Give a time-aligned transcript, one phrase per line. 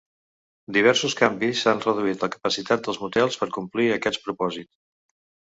[0.77, 4.71] Diversos canvis han reduït la capacitat dels motels per complir aquest propòsit.